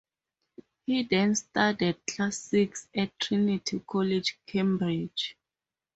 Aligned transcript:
He 0.87 1.03
then 1.03 1.35
studied 1.35 1.97
Classics 2.09 2.87
at 2.95 3.19
Trinity 3.19 3.83
College, 3.87 4.39
Cambridge. 4.47 5.37